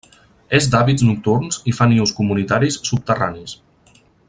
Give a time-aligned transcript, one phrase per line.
[0.59, 3.55] És d'hàbits nocturns i fa nius comunitaris subterranis.